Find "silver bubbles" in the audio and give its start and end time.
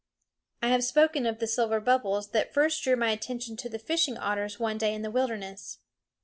1.45-2.31